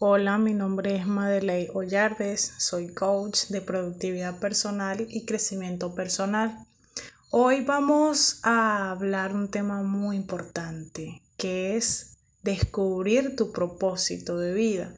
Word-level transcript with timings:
Hola, 0.00 0.38
mi 0.38 0.54
nombre 0.54 0.96
es 0.96 1.06
Madeley 1.06 1.68
Ollarves, 1.72 2.52
soy 2.58 2.92
coach 2.92 3.46
de 3.50 3.60
productividad 3.60 4.40
personal 4.40 5.06
y 5.08 5.24
crecimiento 5.24 5.94
personal. 5.94 6.66
Hoy 7.30 7.60
vamos 7.64 8.40
a 8.42 8.90
hablar 8.90 9.32
un 9.32 9.48
tema 9.48 9.82
muy 9.82 10.16
importante 10.16 11.22
que 11.36 11.76
es 11.76 12.16
descubrir 12.42 13.36
tu 13.36 13.52
propósito 13.52 14.36
de 14.36 14.52
vida, 14.52 14.96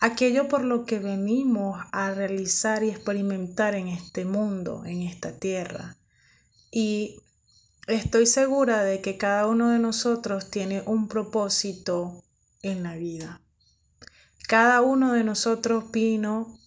aquello 0.00 0.48
por 0.48 0.64
lo 0.64 0.86
que 0.86 0.98
venimos 0.98 1.78
a 1.92 2.12
realizar 2.12 2.82
y 2.82 2.88
experimentar 2.88 3.74
en 3.74 3.88
este 3.88 4.24
mundo, 4.24 4.82
en 4.86 5.02
esta 5.02 5.32
tierra. 5.32 5.98
Y 6.70 7.20
estoy 7.86 8.24
segura 8.24 8.82
de 8.82 9.02
que 9.02 9.18
cada 9.18 9.46
uno 9.46 9.68
de 9.68 9.78
nosotros 9.78 10.50
tiene 10.50 10.82
un 10.86 11.06
propósito 11.06 12.24
en 12.62 12.82
la 12.82 12.96
vida. 12.96 13.42
Cada 14.48 14.80
uno 14.80 15.12
de 15.12 15.24
nosotros 15.24 15.90
vino 15.90 16.58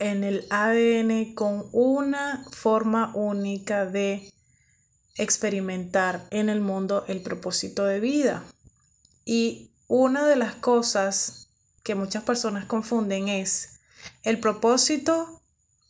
en 0.00 0.24
el 0.24 0.48
ADN 0.50 1.32
con 1.32 1.68
una 1.70 2.44
forma 2.50 3.12
única 3.14 3.86
de 3.86 4.32
experimentar 5.14 6.26
en 6.32 6.48
el 6.48 6.60
mundo 6.60 7.04
el 7.06 7.22
propósito 7.22 7.84
de 7.84 8.00
vida. 8.00 8.42
Y 9.24 9.70
una 9.86 10.26
de 10.26 10.34
las 10.34 10.56
cosas 10.56 11.50
que 11.84 11.94
muchas 11.94 12.24
personas 12.24 12.66
confunden 12.66 13.28
es 13.28 13.78
el 14.24 14.40
propósito 14.40 15.40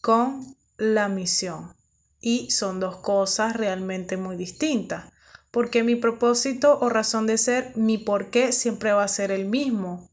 con 0.02 0.58
la 0.76 1.08
misión. 1.08 1.74
Y 2.20 2.50
son 2.50 2.80
dos 2.80 2.98
cosas 2.98 3.56
realmente 3.56 4.18
muy 4.18 4.36
distintas. 4.36 5.10
Porque 5.50 5.82
mi 5.82 5.96
propósito 5.96 6.78
o 6.82 6.90
razón 6.90 7.26
de 7.26 7.38
ser, 7.38 7.74
mi 7.76 7.96
por 7.96 8.28
qué 8.28 8.52
siempre 8.52 8.92
va 8.92 9.04
a 9.04 9.08
ser 9.08 9.30
el 9.30 9.46
mismo 9.46 10.10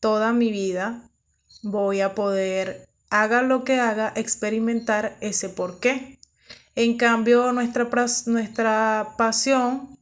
toda 0.00 0.32
mi 0.32 0.50
vida 0.50 1.10
voy 1.62 2.00
a 2.00 2.14
poder, 2.14 2.88
haga 3.10 3.42
lo 3.42 3.64
que 3.64 3.78
haga, 3.78 4.12
experimentar 4.16 5.16
ese 5.20 5.48
por 5.48 5.78
qué. 5.78 6.18
En 6.74 6.96
cambio, 6.96 7.52
nuestra, 7.52 7.88
nuestra 8.26 9.14
pasión 9.18 9.98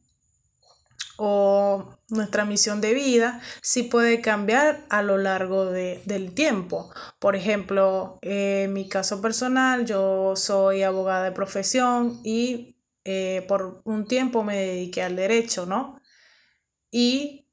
o 1.17 1.97
nuestra 2.09 2.45
misión 2.45 2.81
de 2.81 2.93
vida 2.93 3.41
sí 3.61 3.83
puede 3.83 4.21
cambiar 4.21 4.85
a 4.89 5.01
lo 5.01 5.17
largo 5.17 5.65
del 5.65 6.33
tiempo. 6.33 6.91
Por 7.19 7.35
ejemplo, 7.35 8.17
en 8.21 8.71
mi 8.73 8.87
caso 8.87 9.21
personal, 9.21 9.85
yo 9.85 10.35
soy 10.35 10.83
abogada 10.83 11.25
de 11.25 11.31
profesión 11.31 12.19
y 12.23 12.77
eh, 13.03 13.45
por 13.47 13.81
un 13.83 14.07
tiempo 14.07 14.43
me 14.43 14.57
dediqué 14.57 15.03
al 15.03 15.15
derecho, 15.15 15.65
¿no? 15.65 15.99
Y 16.91 17.48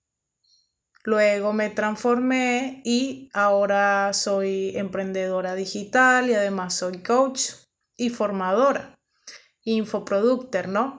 Luego 1.07 1.53
me 1.53 1.71
transformé 1.71 2.83
y 2.85 3.31
ahora 3.33 4.13
soy 4.13 4.77
emprendedora 4.77 5.55
digital 5.55 6.29
y 6.29 6.35
además 6.35 6.75
soy 6.75 6.99
coach 6.99 7.43
y 7.97 8.11
formadora, 8.11 8.99
infoproductor, 9.63 10.67
¿no? 10.67 10.99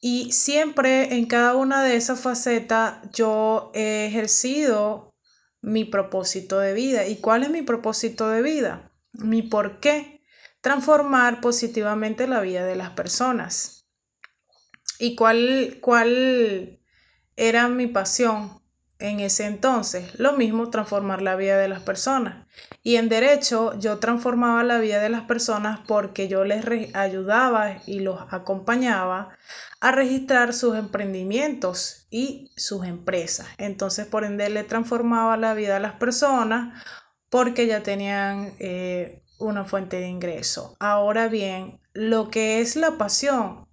Y 0.00 0.32
siempre 0.32 1.14
en 1.14 1.26
cada 1.26 1.54
una 1.54 1.84
de 1.84 1.94
esas 1.94 2.18
facetas 2.18 3.08
yo 3.12 3.70
he 3.72 4.06
ejercido 4.06 5.14
mi 5.60 5.84
propósito 5.84 6.58
de 6.58 6.72
vida. 6.72 7.06
¿Y 7.06 7.18
cuál 7.18 7.44
es 7.44 7.50
mi 7.50 7.62
propósito 7.62 8.28
de 8.28 8.42
vida? 8.42 8.90
Mi 9.12 9.42
por 9.42 9.78
qué. 9.78 10.24
Transformar 10.60 11.40
positivamente 11.40 12.26
la 12.26 12.40
vida 12.40 12.64
de 12.66 12.74
las 12.74 12.90
personas. 12.90 13.86
¿Y 14.98 15.14
cuál, 15.14 15.78
cuál 15.80 16.80
era 17.36 17.68
mi 17.68 17.86
pasión? 17.86 18.65
En 18.98 19.20
ese 19.20 19.46
entonces. 19.46 20.18
Lo 20.18 20.32
mismo 20.32 20.70
transformar 20.70 21.22
la 21.22 21.36
vida 21.36 21.58
de 21.58 21.68
las 21.68 21.82
personas. 21.82 22.46
Y 22.82 22.96
en 22.96 23.08
derecho 23.08 23.78
yo 23.78 23.98
transformaba 23.98 24.62
la 24.62 24.78
vida 24.78 25.00
de 25.00 25.08
las 25.08 25.22
personas 25.22 25.80
porque 25.86 26.28
yo 26.28 26.44
les 26.44 26.94
ayudaba 26.94 27.82
y 27.86 28.00
los 28.00 28.20
acompañaba 28.30 29.36
a 29.80 29.92
registrar 29.92 30.54
sus 30.54 30.76
emprendimientos 30.76 32.06
y 32.10 32.50
sus 32.56 32.86
empresas. 32.86 33.46
Entonces, 33.58 34.06
por 34.06 34.24
ende, 34.24 34.48
le 34.48 34.64
transformaba 34.64 35.36
la 35.36 35.54
vida 35.54 35.76
a 35.76 35.80
las 35.80 35.94
personas 35.94 36.82
porque 37.28 37.66
ya 37.66 37.82
tenían 37.82 38.54
eh, 38.58 39.22
una 39.38 39.64
fuente 39.64 39.98
de 39.98 40.08
ingreso. 40.08 40.76
Ahora 40.80 41.28
bien, 41.28 41.80
lo 41.92 42.30
que 42.30 42.60
es 42.60 42.76
la 42.76 42.92
pasión 42.92 43.65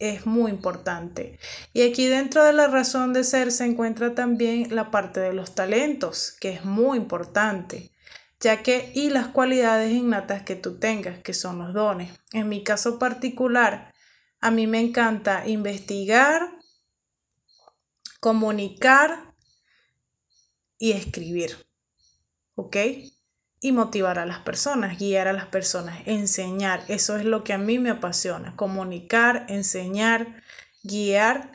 es 0.00 0.26
muy 0.26 0.50
importante. 0.50 1.38
Y 1.72 1.82
aquí 1.82 2.06
dentro 2.06 2.42
de 2.42 2.52
la 2.52 2.66
razón 2.66 3.12
de 3.12 3.22
ser 3.22 3.52
se 3.52 3.66
encuentra 3.66 4.14
también 4.14 4.74
la 4.74 4.90
parte 4.90 5.20
de 5.20 5.32
los 5.32 5.54
talentos, 5.54 6.36
que 6.40 6.50
es 6.50 6.64
muy 6.64 6.98
importante, 6.98 7.92
ya 8.40 8.62
que 8.62 8.90
y 8.94 9.10
las 9.10 9.28
cualidades 9.28 9.92
innatas 9.92 10.42
que 10.42 10.56
tú 10.56 10.78
tengas, 10.78 11.20
que 11.20 11.34
son 11.34 11.58
los 11.58 11.74
dones. 11.74 12.10
En 12.32 12.48
mi 12.48 12.64
caso 12.64 12.98
particular, 12.98 13.92
a 14.40 14.50
mí 14.50 14.66
me 14.66 14.80
encanta 14.80 15.46
investigar, 15.46 16.50
comunicar 18.20 19.34
y 20.78 20.92
escribir. 20.92 21.66
¿Ok? 22.54 22.76
Y 23.60 23.72
motivar 23.72 24.18
a 24.18 24.26
las 24.26 24.38
personas, 24.38 24.98
guiar 24.98 25.28
a 25.28 25.32
las 25.34 25.46
personas, 25.46 26.00
enseñar. 26.06 26.82
Eso 26.88 27.16
es 27.16 27.24
lo 27.24 27.44
que 27.44 27.52
a 27.52 27.58
mí 27.58 27.78
me 27.78 27.90
apasiona, 27.90 28.56
comunicar, 28.56 29.44
enseñar, 29.48 30.42
guiar, 30.82 31.52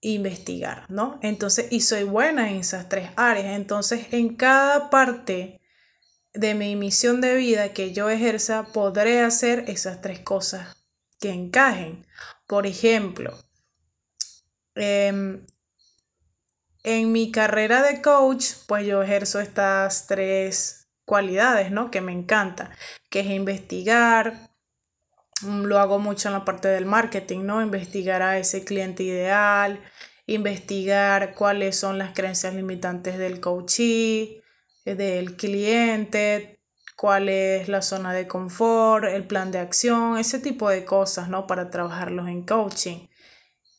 investigar, 0.00 0.88
¿no? 0.90 1.18
Entonces, 1.22 1.66
y 1.70 1.80
soy 1.80 2.04
buena 2.04 2.50
en 2.50 2.58
esas 2.58 2.88
tres 2.88 3.10
áreas. 3.16 3.56
Entonces, 3.56 4.06
en 4.12 4.36
cada 4.36 4.90
parte 4.90 5.60
de 6.32 6.54
mi 6.54 6.76
misión 6.76 7.20
de 7.20 7.34
vida 7.34 7.72
que 7.72 7.92
yo 7.92 8.08
ejerza, 8.08 8.66
podré 8.72 9.20
hacer 9.20 9.64
esas 9.66 10.00
tres 10.00 10.20
cosas 10.20 10.76
que 11.18 11.30
encajen. 11.30 12.06
Por 12.46 12.66
ejemplo, 12.66 13.36
em, 14.76 15.44
en 16.84 17.12
mi 17.12 17.32
carrera 17.32 17.82
de 17.82 18.00
coach, 18.00 18.52
pues 18.66 18.86
yo 18.86 19.02
ejerzo 19.02 19.40
estas 19.40 20.06
tres 20.06 20.79
cualidades, 21.10 21.72
¿no? 21.72 21.90
Que 21.90 22.00
me 22.00 22.12
encanta, 22.12 22.70
que 23.10 23.18
es 23.20 23.26
investigar, 23.26 24.52
mm, 25.42 25.64
lo 25.64 25.80
hago 25.80 25.98
mucho 25.98 26.28
en 26.28 26.34
la 26.34 26.44
parte 26.44 26.68
del 26.68 26.86
marketing, 26.86 27.40
¿no? 27.46 27.60
Investigar 27.62 28.22
a 28.22 28.38
ese 28.38 28.62
cliente 28.62 29.02
ideal, 29.02 29.80
investigar 30.26 31.34
cuáles 31.34 31.74
son 31.76 31.98
las 31.98 32.12
creencias 32.12 32.54
limitantes 32.54 33.18
del 33.18 33.40
coachee, 33.40 34.40
eh, 34.84 34.94
del 34.94 35.36
cliente, 35.36 36.60
cuál 36.96 37.28
es 37.28 37.68
la 37.68 37.82
zona 37.82 38.12
de 38.12 38.28
confort, 38.28 39.04
el 39.06 39.26
plan 39.26 39.50
de 39.50 39.58
acción, 39.58 40.16
ese 40.16 40.38
tipo 40.38 40.70
de 40.70 40.84
cosas, 40.84 41.28
¿no? 41.28 41.48
Para 41.48 41.70
trabajarlos 41.70 42.28
en 42.28 42.42
coaching. 42.46 43.08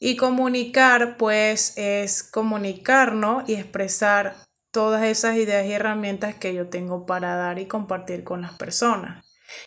Y 0.02 0.18
comunicar, 0.18 1.16
pues, 1.16 1.78
es 1.78 2.24
comunicarnos 2.24 3.48
y 3.48 3.54
expresar 3.56 4.36
todas 4.72 5.04
esas 5.04 5.36
ideas 5.36 5.66
y 5.66 5.74
herramientas 5.74 6.36
que 6.36 6.54
yo 6.54 6.70
tengo 6.70 7.06
para 7.06 7.36
dar 7.36 7.60
y 7.60 7.68
compartir 7.68 8.24
con 8.24 8.42
las 8.42 8.54
personas. 8.54 9.26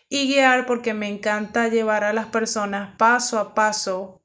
Y 0.09 0.29
guiar 0.29 0.67
porque 0.67 0.95
me 0.95 1.09
encanta 1.09 1.69
llevar 1.69 2.05
a 2.05 2.13
las 2.13 2.27
personas 2.27 2.97
paso 2.97 3.39
a 3.39 3.55
paso 3.55 4.23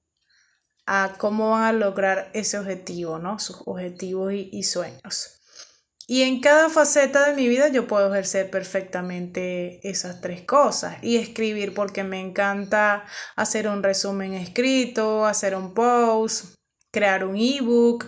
a 0.85 1.15
cómo 1.17 1.51
van 1.51 1.63
a 1.63 1.73
lograr 1.73 2.31
ese 2.33 2.57
objetivo, 2.57 3.19
¿no? 3.19 3.37
Sus 3.37 3.61
objetivos 3.65 4.33
y, 4.33 4.63
sueños. 4.63 5.39
Y 6.07 6.23
en 6.23 6.41
cada 6.41 6.69
faceta 6.69 7.27
de 7.27 7.35
mi 7.35 7.47
vida 7.47 7.67
yo 7.67 7.85
puedo 7.85 8.11
ejercer 8.11 8.49
perfectamente 8.49 9.87
esas 9.87 10.21
tres 10.21 10.41
cosas. 10.41 10.97
Y 11.03 11.17
escribir 11.17 11.75
porque 11.75 12.03
me 12.03 12.19
encanta 12.19 13.05
hacer 13.35 13.67
un 13.67 13.83
resumen 13.83 14.33
escrito, 14.33 15.27
hacer 15.27 15.55
un 15.55 15.75
post, 15.75 16.55
crear 16.91 17.23
un 17.23 17.35
ebook, 17.35 18.05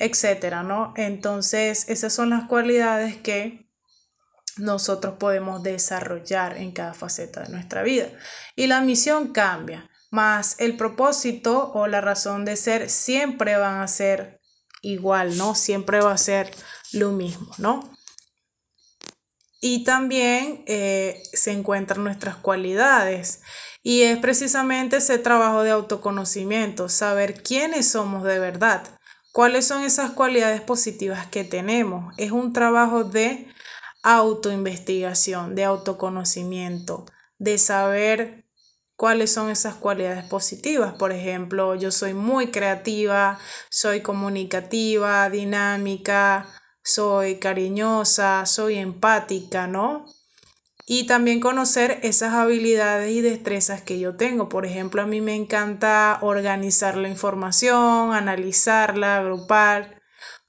etcétera, 0.00 0.62
¿no? 0.62 0.92
Entonces, 0.96 1.88
esas 1.88 2.12
son 2.12 2.30
las 2.30 2.48
cualidades 2.48 3.16
que 3.18 3.70
nosotros 4.56 5.14
podemos 5.18 5.62
desarrollar 5.62 6.56
en 6.56 6.72
cada 6.72 6.94
faceta 6.94 7.42
de 7.42 7.50
nuestra 7.50 7.82
vida. 7.82 8.08
Y 8.56 8.66
la 8.66 8.80
misión 8.80 9.32
cambia, 9.32 9.88
más 10.10 10.56
el 10.58 10.76
propósito 10.76 11.70
o 11.72 11.86
la 11.86 12.00
razón 12.00 12.44
de 12.44 12.56
ser 12.56 12.90
siempre 12.90 13.56
van 13.56 13.80
a 13.80 13.88
ser 13.88 14.40
igual, 14.82 15.36
¿no? 15.36 15.54
Siempre 15.54 16.00
va 16.00 16.12
a 16.12 16.18
ser 16.18 16.50
lo 16.92 17.12
mismo, 17.12 17.52
¿no? 17.58 17.92
Y 19.60 19.84
también 19.84 20.64
eh, 20.66 21.22
se 21.32 21.52
encuentran 21.52 22.02
nuestras 22.02 22.36
cualidades. 22.36 23.42
Y 23.82 24.02
es 24.02 24.18
precisamente 24.18 24.96
ese 24.96 25.18
trabajo 25.18 25.62
de 25.62 25.70
autoconocimiento, 25.70 26.88
saber 26.88 27.42
quiénes 27.42 27.88
somos 27.88 28.24
de 28.24 28.38
verdad, 28.38 28.82
¿Cuáles 29.32 29.66
son 29.66 29.84
esas 29.84 30.10
cualidades 30.10 30.60
positivas 30.60 31.26
que 31.28 31.44
tenemos? 31.44 32.12
Es 32.16 32.32
un 32.32 32.52
trabajo 32.52 33.04
de 33.04 33.46
autoinvestigación, 34.02 35.54
de 35.54 35.64
autoconocimiento, 35.64 37.06
de 37.38 37.58
saber 37.58 38.44
cuáles 38.96 39.32
son 39.32 39.48
esas 39.50 39.76
cualidades 39.76 40.24
positivas. 40.24 40.94
Por 40.94 41.12
ejemplo, 41.12 41.76
yo 41.76 41.92
soy 41.92 42.12
muy 42.12 42.50
creativa, 42.50 43.38
soy 43.70 44.00
comunicativa, 44.00 45.30
dinámica, 45.30 46.48
soy 46.82 47.38
cariñosa, 47.38 48.46
soy 48.46 48.78
empática, 48.78 49.68
¿no? 49.68 50.06
Y 50.92 51.06
también 51.06 51.38
conocer 51.38 52.00
esas 52.02 52.34
habilidades 52.34 53.12
y 53.12 53.20
destrezas 53.20 53.80
que 53.80 54.00
yo 54.00 54.16
tengo. 54.16 54.48
Por 54.48 54.66
ejemplo, 54.66 55.00
a 55.00 55.06
mí 55.06 55.20
me 55.20 55.36
encanta 55.36 56.18
organizar 56.20 56.96
la 56.96 57.08
información, 57.08 58.12
analizarla, 58.12 59.18
agrupar, 59.18 60.02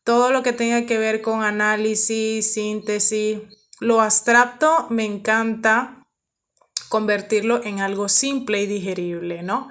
todo 0.03 0.31
lo 0.31 0.41
que 0.41 0.51
tenga 0.51 0.87
que 0.87 0.97
ver 0.97 1.21
con 1.21 1.43
análisis, 1.43 2.55
síntesis. 2.55 3.37
Lo 3.79 4.01
abstracto 4.01 4.87
me 4.89 5.05
encanta 5.05 6.07
convertirlo 6.89 7.63
en 7.63 7.79
algo 7.79 8.09
simple 8.09 8.63
y 8.63 8.65
digerible, 8.65 9.43
¿no? 9.43 9.69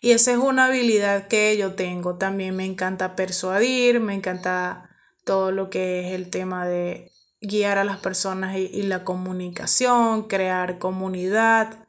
Y 0.00 0.12
esa 0.12 0.30
es 0.30 0.38
una 0.38 0.66
habilidad 0.66 1.26
que 1.26 1.56
yo 1.56 1.74
tengo. 1.74 2.18
También 2.18 2.54
me 2.54 2.66
encanta 2.66 3.16
persuadir, 3.16 3.98
me 3.98 4.14
encanta 4.14 4.90
todo 5.24 5.50
lo 5.50 5.70
que 5.70 6.06
es 6.06 6.14
el 6.14 6.30
tema 6.30 6.68
de 6.68 7.10
guiar 7.46 7.78
a 7.78 7.84
las 7.84 7.98
personas 7.98 8.56
y, 8.56 8.82
la 8.82 9.04
comunicación, 9.04 10.24
crear 10.24 10.78
comunidad, 10.78 11.86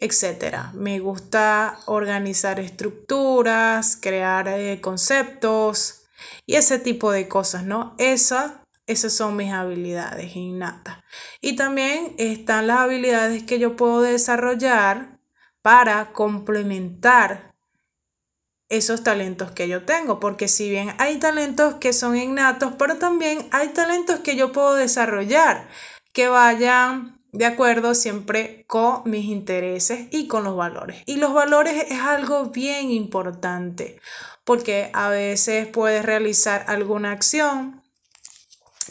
etc. 0.00 0.72
Me 0.74 0.98
gusta 1.00 1.78
organizar 1.86 2.60
estructuras, 2.60 3.96
crear 4.00 4.48
eh, 4.48 4.80
conceptos 4.80 6.04
y 6.46 6.54
ese 6.54 6.78
tipo 6.78 7.12
de 7.12 7.28
cosas, 7.28 7.64
¿no? 7.64 7.94
Esa, 7.98 8.64
esas 8.86 9.12
son 9.12 9.36
mis 9.36 9.52
habilidades 9.52 10.34
innatas. 10.36 10.98
Y 11.40 11.56
también 11.56 12.14
están 12.18 12.66
las 12.66 12.78
habilidades 12.78 13.42
que 13.44 13.58
yo 13.58 13.76
puedo 13.76 14.02
desarrollar 14.02 15.18
para 15.62 16.12
complementar 16.12 17.51
esos 18.72 19.04
talentos 19.04 19.50
que 19.50 19.68
yo 19.68 19.84
tengo, 19.84 20.18
porque 20.18 20.48
si 20.48 20.70
bien 20.70 20.94
hay 20.98 21.18
talentos 21.18 21.74
que 21.74 21.92
son 21.92 22.16
innatos, 22.16 22.72
pero 22.78 22.96
también 22.96 23.46
hay 23.52 23.68
talentos 23.68 24.20
que 24.20 24.34
yo 24.34 24.50
puedo 24.50 24.74
desarrollar, 24.74 25.68
que 26.14 26.28
vayan 26.28 27.18
de 27.32 27.44
acuerdo 27.44 27.94
siempre 27.94 28.64
con 28.66 29.02
mis 29.04 29.26
intereses 29.26 30.08
y 30.10 30.26
con 30.26 30.44
los 30.44 30.56
valores. 30.56 31.02
Y 31.04 31.16
los 31.16 31.34
valores 31.34 31.84
es 31.90 32.00
algo 32.00 32.46
bien 32.46 32.90
importante, 32.90 34.00
porque 34.44 34.90
a 34.94 35.10
veces 35.10 35.66
puedes 35.66 36.02
realizar 36.02 36.64
alguna 36.66 37.12
acción 37.12 37.82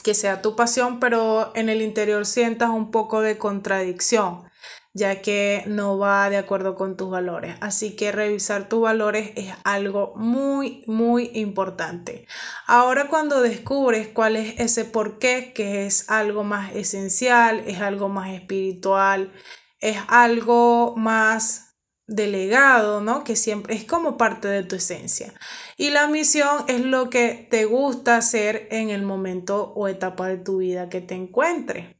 que 0.03 0.13
sea 0.13 0.43
tu 0.43 0.55
pasión, 0.55 0.99
pero 0.99 1.51
en 1.55 1.69
el 1.69 1.81
interior 1.81 2.27
sientas 2.27 2.69
un 2.69 2.91
poco 2.91 3.21
de 3.21 3.39
contradicción 3.39 4.50
ya 4.93 5.21
que 5.21 5.63
no 5.67 5.97
va 5.97 6.29
de 6.29 6.37
acuerdo 6.37 6.75
con 6.75 6.97
tus 6.97 7.09
valores. 7.09 7.55
Así 7.61 7.95
que 7.95 8.11
revisar 8.11 8.67
tus 8.67 8.81
valores 8.81 9.31
es 9.35 9.53
algo 9.63 10.13
muy, 10.15 10.83
muy 10.87 11.31
importante. 11.33 12.27
Ahora 12.67 13.07
cuando 13.07 13.41
descubres 13.41 14.09
cuál 14.09 14.35
es 14.35 14.59
ese 14.59 14.85
por 14.85 15.17
qué, 15.17 15.53
que 15.53 15.85
es 15.85 16.09
algo 16.09 16.43
más 16.43 16.75
esencial, 16.75 17.63
es 17.67 17.79
algo 17.79 18.09
más 18.09 18.31
espiritual, 18.33 19.31
es 19.79 19.97
algo 20.07 20.95
más 20.97 21.71
delegado, 22.07 22.99
¿no? 22.99 23.23
Que 23.23 23.37
siempre 23.37 23.73
es 23.75 23.85
como 23.85 24.17
parte 24.17 24.49
de 24.49 24.63
tu 24.63 24.75
esencia. 24.75 25.33
Y 25.77 25.91
la 25.91 26.07
misión 26.07 26.65
es 26.67 26.81
lo 26.81 27.09
que 27.09 27.47
te 27.49 27.63
gusta 27.63 28.17
hacer 28.17 28.67
en 28.71 28.89
el 28.89 29.03
momento 29.03 29.71
o 29.73 29.87
etapa 29.87 30.27
de 30.27 30.37
tu 30.37 30.57
vida 30.57 30.89
que 30.89 30.99
te 30.99 31.15
encuentres. 31.15 31.95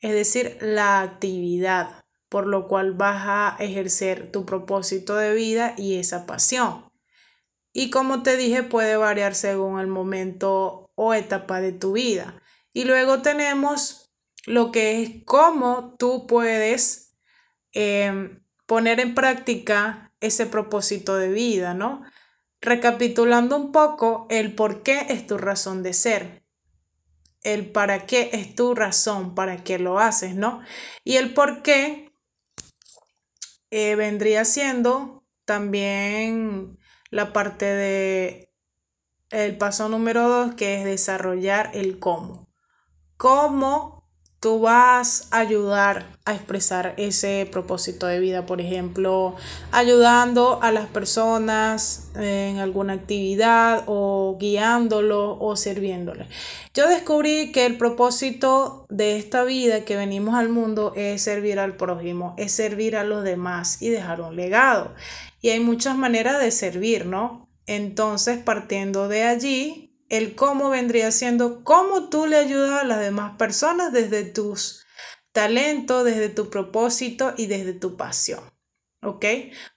Es 0.00 0.12
decir, 0.12 0.58
la 0.60 1.00
actividad 1.00 2.00
por 2.30 2.46
lo 2.46 2.68
cual 2.68 2.92
vas 2.92 3.24
a 3.26 3.56
ejercer 3.58 4.30
tu 4.30 4.46
propósito 4.46 5.16
de 5.16 5.34
vida 5.34 5.74
y 5.76 5.98
esa 5.98 6.26
pasión. 6.26 6.88
Y 7.72 7.90
como 7.90 8.22
te 8.22 8.36
dije, 8.36 8.62
puede 8.62 8.96
variar 8.96 9.34
según 9.34 9.80
el 9.80 9.88
momento 9.88 10.92
o 10.94 11.12
etapa 11.12 11.60
de 11.60 11.72
tu 11.72 11.92
vida. 11.92 12.40
Y 12.72 12.84
luego 12.84 13.20
tenemos 13.20 14.12
lo 14.46 14.70
que 14.70 15.02
es 15.02 15.24
cómo 15.24 15.96
tú 15.98 16.26
puedes 16.28 17.16
em, 17.72 18.44
poner 18.64 19.00
en 19.00 19.14
práctica 19.14 20.14
ese 20.20 20.46
propósito 20.46 21.16
de 21.16 21.30
vida, 21.30 21.74
¿no? 21.74 22.02
Recapitulando 22.60 23.56
un 23.56 23.72
poco, 23.72 24.28
el 24.30 24.54
por 24.54 24.84
qué 24.84 25.06
es 25.08 25.26
tu 25.26 25.36
razón 25.36 25.82
de 25.82 25.94
ser. 25.94 26.44
El 27.42 27.72
para 27.72 28.06
qué 28.06 28.30
es 28.32 28.54
tu 28.54 28.74
razón, 28.74 29.34
para 29.34 29.64
qué 29.64 29.80
lo 29.80 29.98
haces, 29.98 30.36
¿no? 30.36 30.60
Y 31.02 31.16
el 31.16 31.34
por 31.34 31.62
qué 31.62 32.09
eh, 33.70 33.94
vendría 33.96 34.44
siendo 34.44 35.24
también 35.44 36.78
la 37.10 37.32
parte 37.32 37.66
de 37.66 38.52
el 39.30 39.56
paso 39.56 39.88
número 39.88 40.28
dos, 40.28 40.54
que 40.54 40.78
es 40.78 40.84
desarrollar 40.84 41.70
el 41.74 41.98
cómo. 41.98 42.48
¿Cómo 43.16 43.99
tú 44.40 44.58
vas 44.58 45.28
a 45.30 45.40
ayudar 45.40 46.06
a 46.24 46.34
expresar 46.34 46.94
ese 46.96 47.46
propósito 47.52 48.06
de 48.06 48.20
vida, 48.20 48.46
por 48.46 48.62
ejemplo, 48.62 49.36
ayudando 49.70 50.62
a 50.62 50.72
las 50.72 50.86
personas 50.86 52.10
en 52.16 52.58
alguna 52.58 52.94
actividad 52.94 53.84
o 53.86 54.38
guiándolo 54.40 55.38
o 55.38 55.56
sirviéndole. 55.56 56.26
Yo 56.72 56.88
descubrí 56.88 57.52
que 57.52 57.66
el 57.66 57.76
propósito 57.76 58.86
de 58.88 59.18
esta 59.18 59.44
vida 59.44 59.84
que 59.84 59.96
venimos 59.96 60.34
al 60.34 60.48
mundo 60.48 60.94
es 60.96 61.20
servir 61.20 61.58
al 61.58 61.76
prójimo, 61.76 62.34
es 62.38 62.52
servir 62.52 62.96
a 62.96 63.04
los 63.04 63.22
demás 63.22 63.82
y 63.82 63.90
dejar 63.90 64.22
un 64.22 64.36
legado. 64.36 64.94
Y 65.42 65.50
hay 65.50 65.60
muchas 65.60 65.96
maneras 65.96 66.40
de 66.40 66.50
servir, 66.50 67.04
¿no? 67.04 67.46
Entonces, 67.66 68.38
partiendo 68.38 69.08
de 69.08 69.24
allí, 69.24 69.89
el 70.10 70.34
cómo 70.34 70.68
vendría 70.68 71.10
siendo 71.12 71.64
cómo 71.64 72.10
tú 72.10 72.26
le 72.26 72.36
ayudas 72.36 72.82
a 72.82 72.84
las 72.84 73.00
demás 73.00 73.36
personas 73.38 73.92
desde 73.92 74.24
tus 74.24 74.84
talentos, 75.32 76.04
desde 76.04 76.28
tu 76.28 76.50
propósito 76.50 77.32
y 77.36 77.46
desde 77.46 77.72
tu 77.72 77.96
pasión. 77.96 78.40
¿Ok? 79.02 79.24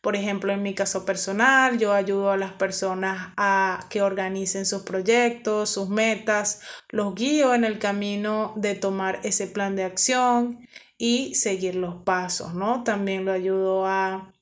Por 0.01 0.17
ejemplo, 0.17 0.51
en 0.51 0.61
mi 0.61 0.75
caso 0.75 1.05
personal, 1.05 1.77
yo 1.77 1.93
ayudo 1.93 2.31
a 2.31 2.37
las 2.37 2.51
personas 2.53 3.31
a 3.37 3.87
que 3.89 4.01
organicen 4.01 4.65
sus 4.65 4.81
proyectos, 4.81 5.69
sus 5.69 5.87
metas, 5.87 6.59
los 6.89 7.15
guío 7.15 7.53
en 7.53 7.63
el 7.63 7.79
camino 7.79 8.53
de 8.57 8.75
tomar 8.75 9.21
ese 9.23 9.47
plan 9.47 9.77
de 9.77 9.85
acción 9.85 10.67
y 10.97 11.35
seguir 11.35 11.75
los 11.75 12.03
pasos, 12.03 12.53
¿no? 12.53 12.83
También 12.83 13.23
lo 13.23 13.31
ayudo 13.31 13.85
a 13.85 14.32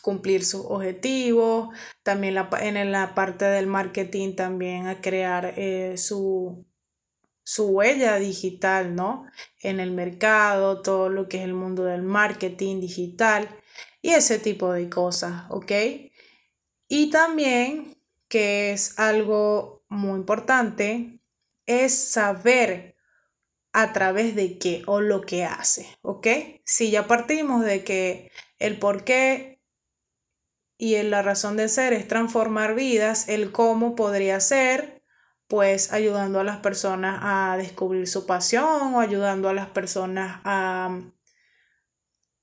cumplir 0.00 0.44
sus 0.44 0.64
objetivos, 0.66 1.68
también 2.02 2.34
la, 2.34 2.48
en 2.60 2.92
la 2.92 3.14
parte 3.14 3.44
del 3.44 3.66
marketing 3.66 4.34
también 4.34 4.86
a 4.86 5.00
crear 5.00 5.54
eh, 5.56 5.96
su, 5.96 6.64
su 7.42 7.66
huella 7.66 8.16
digital, 8.16 8.94
¿no? 8.94 9.26
En 9.60 9.80
el 9.80 9.90
mercado, 9.90 10.82
todo 10.82 11.08
lo 11.08 11.28
que 11.28 11.38
es 11.38 11.44
el 11.44 11.54
mundo 11.54 11.84
del 11.84 12.02
marketing 12.02 12.80
digital 12.80 13.48
y 14.02 14.10
ese 14.10 14.38
tipo 14.38 14.72
de 14.72 14.88
cosas, 14.88 15.44
¿ok? 15.50 15.72
Y 16.88 17.10
también, 17.10 17.96
que 18.28 18.72
es 18.72 18.98
algo 18.98 19.84
muy 19.88 20.18
importante, 20.18 21.20
es 21.66 21.94
saber 21.94 22.96
a 23.72 23.92
través 23.92 24.34
de 24.34 24.58
qué 24.58 24.82
o 24.86 25.00
lo 25.00 25.20
que 25.20 25.44
hace, 25.44 25.86
¿ok? 26.02 26.26
Si 26.64 26.90
ya 26.90 27.06
partimos 27.06 27.64
de 27.64 27.84
que 27.84 28.30
el 28.58 28.78
por 28.78 29.04
qué 29.04 29.59
y 30.80 30.94
en 30.94 31.10
la 31.10 31.20
razón 31.20 31.58
de 31.58 31.68
ser 31.68 31.92
es 31.92 32.08
transformar 32.08 32.74
vidas, 32.74 33.28
el 33.28 33.52
cómo 33.52 33.94
podría 33.94 34.40
ser, 34.40 35.02
pues 35.46 35.92
ayudando 35.92 36.40
a 36.40 36.44
las 36.44 36.56
personas 36.56 37.18
a 37.22 37.56
descubrir 37.58 38.08
su 38.08 38.24
pasión 38.24 38.94
o 38.94 39.00
ayudando 39.00 39.50
a 39.50 39.52
las 39.52 39.68
personas 39.68 40.40
a, 40.44 40.98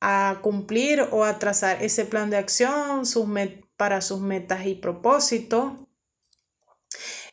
a 0.01 0.37
cumplir 0.43 1.01
o 1.09 1.23
a 1.23 1.39
trazar 1.39 1.81
ese 1.81 2.05
plan 2.05 2.29
de 2.29 2.37
acción 2.37 3.07
sus 3.07 3.27
para 3.75 4.01
sus 4.01 4.19
metas 4.19 4.67
y 4.67 4.75
propósitos. 4.75 5.86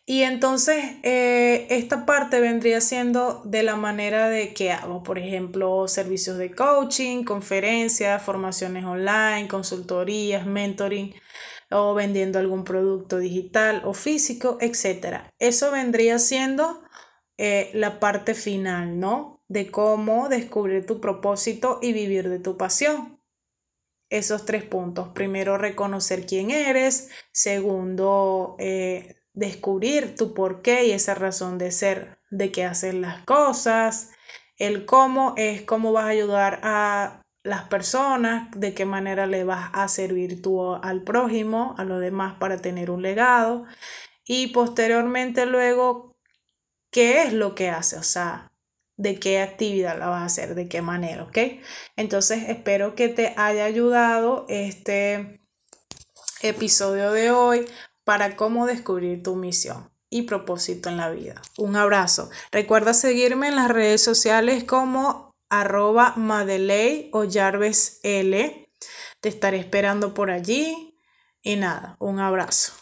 Y 0.07 0.23
entonces 0.23 0.85
eh, 1.03 1.67
esta 1.71 2.05
parte 2.05 2.41
vendría 2.41 2.83
siendo 2.83 3.41
de 3.45 3.63
la 3.63 3.77
manera 3.77 4.29
de 4.29 4.53
que 4.53 4.71
hago, 4.71 5.03
por 5.03 5.19
ejemplo, 5.19 5.89
servicios 5.89 6.37
de 6.37 6.55
coaching, 6.55 7.25
conferencias, 7.25 8.23
formaciones 8.23 8.85
online, 8.85 9.49
consultorías, 9.49 10.47
mentoring 10.47 11.15
o 11.71 11.95
vendiendo 11.95 12.39
algún 12.39 12.65
producto 12.65 13.19
digital 13.19 13.81
o 13.85 13.95
físico, 13.95 14.59
etc. 14.61 15.31
Eso 15.39 15.71
vendría 15.71 16.19
siendo 16.19 16.83
eh, 17.39 17.71
la 17.73 17.99
parte 17.99 18.35
final, 18.35 19.01
¿no? 19.01 19.43
De 19.49 19.71
cómo 19.71 20.29
descubrir 20.29 20.85
tu 20.85 21.01
propósito 21.01 21.79
y 21.81 21.95
vivir 21.95 22.29
de 22.29 22.41
tu 22.41 22.59
pasión 22.59 23.21
esos 24.11 24.45
tres 24.45 24.65
puntos. 24.65 25.09
Primero, 25.09 25.59
reconocer 25.59 26.27
quién 26.27 26.51
eres. 26.51 27.11
Segundo, 27.33 28.57
eh, 28.59 29.17
descubrir 29.35 30.15
tu 30.15 30.33
porqué 30.33 30.87
y 30.87 30.93
esa 30.93 31.15
razón 31.15 31.59
de 31.59 31.71
ser, 31.71 32.19
de 32.31 32.51
que 32.53 32.65
hacer 32.65 32.95
las 32.95 33.23
cosas. 33.25 34.11
El 34.57 34.87
cómo 34.87 35.35
es 35.37 35.63
cómo 35.63 35.93
vas 35.93 36.05
a 36.05 36.09
ayudar 36.09 36.61
a 36.63 37.23
las 37.43 37.65
personas, 37.65 38.49
de 38.57 38.73
qué 38.73 38.87
manera 38.87 39.27
le 39.27 39.45
vas 39.45 39.71
a 39.75 39.89
servir 39.89 40.41
tú 40.41 40.75
al 40.77 41.03
prójimo, 41.03 41.75
a 41.77 41.85
los 41.85 42.01
demás 42.01 42.37
para 42.39 42.57
tener 42.59 42.91
un 42.91 43.03
legado. 43.03 43.67
Y 44.25 44.49
posteriormente 44.49 45.45
luego 45.45 46.17
qué 46.91 47.23
es 47.23 47.33
lo 47.33 47.55
que 47.55 47.69
hace, 47.69 47.97
o 47.99 48.03
sea, 48.03 48.51
de 48.97 49.19
qué 49.19 49.41
actividad 49.41 49.99
la 49.99 50.07
vas 50.07 50.23
a 50.23 50.27
hacer, 50.27 50.55
de 50.55 50.69
qué 50.69 50.81
manera, 50.81 51.25
¿ok? 51.25 51.39
Entonces 51.97 52.49
espero 52.49 52.95
que 52.95 53.09
te 53.09 53.35
haya 53.37 53.65
ayudado 53.65 54.47
este 54.49 55.41
episodio 56.41 57.11
de 57.11 57.31
hoy 57.33 57.67
para 58.05 58.37
cómo 58.37 58.67
descubrir 58.67 59.23
tu 59.23 59.35
misión 59.37 59.91
y 60.11 60.23
propósito 60.23 60.89
en 60.89 60.97
la 60.97 61.11
vida. 61.11 61.43
Un 61.57 61.77
abrazo. 61.77 62.31
Recuerda 62.53 62.95
seguirme 62.95 63.49
en 63.49 63.57
las 63.57 63.71
redes 63.71 64.03
sociales 64.03 64.65
como 64.65 65.33
arroba 65.51 66.15
Madeley 66.17 67.11
o 67.13 67.25
Jarves 67.29 68.01
L. 68.03 68.69
Te 69.21 69.29
estaré 69.29 69.59
esperando 69.59 70.15
por 70.15 70.31
allí. 70.31 70.97
Y 71.43 71.57
nada, 71.57 71.97
un 71.99 72.21
abrazo. 72.21 72.73